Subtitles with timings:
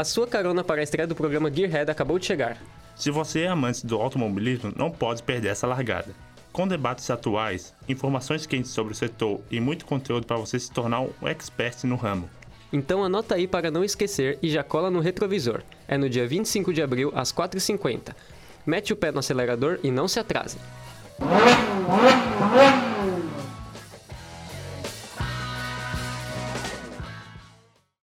[0.00, 2.56] A sua carona para a estreia do programa Gearhead acabou de chegar.
[2.96, 6.14] Se você é amante do automobilismo, não pode perder essa largada.
[6.50, 11.02] Com debates atuais, informações quentes sobre o setor e muito conteúdo para você se tornar
[11.02, 12.30] um expert no ramo.
[12.72, 15.60] Então anota aí para não esquecer e já cola no retrovisor.
[15.86, 18.14] É no dia 25 de abril, às 4h50.
[18.64, 20.56] Mete o pé no acelerador e não se atrase.